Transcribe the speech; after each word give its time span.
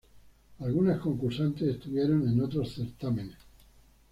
Algunas 0.61 0.97
concursantes 0.99 1.75
estuvieron 1.75 2.27
en 2.27 2.41
otros 2.41 2.73
certámenes. 2.73 3.37